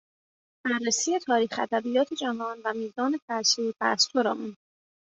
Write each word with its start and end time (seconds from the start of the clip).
بررسی 0.65 1.19
تاریخ 1.19 1.59
ادبیات 1.59 2.13
جهان 2.13 2.57
و 2.65 2.73
میزان 2.73 3.19
تاثیر 3.27 3.65
و 3.69 3.71
تاثر 3.79 4.27
آن 4.27 4.57